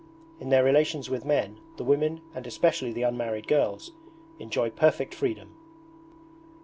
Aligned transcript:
In 0.39 0.49
their 0.49 0.63
relations 0.63 1.11
with 1.11 1.25
men 1.25 1.59
the 1.77 1.83
women, 1.83 2.21
and 2.33 2.47
especially 2.47 2.91
the 2.91 3.03
unmarried 3.03 3.47
girls, 3.47 3.91
enjoy 4.39 4.71
perfect 4.71 5.13
freedom. 5.13 5.55